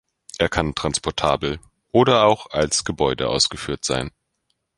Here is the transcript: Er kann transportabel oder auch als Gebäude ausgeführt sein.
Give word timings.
Er 0.39 0.49
kann 0.49 0.73
transportabel 0.73 1.59
oder 1.91 2.23
auch 2.25 2.47
als 2.49 2.85
Gebäude 2.85 3.29
ausgeführt 3.29 3.85
sein. 3.85 4.09